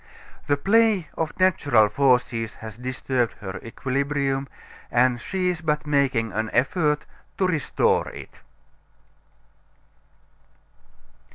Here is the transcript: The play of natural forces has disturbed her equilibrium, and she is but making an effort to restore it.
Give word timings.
The 0.47 0.57
play 0.57 1.09
of 1.15 1.39
natural 1.39 1.87
forces 1.87 2.55
has 2.55 2.75
disturbed 2.75 3.33
her 3.33 3.59
equilibrium, 3.63 4.47
and 4.89 5.21
she 5.21 5.49
is 5.49 5.61
but 5.61 5.85
making 5.85 6.31
an 6.33 6.49
effort 6.53 7.05
to 7.37 7.45
restore 7.45 8.07
it. 8.09 8.39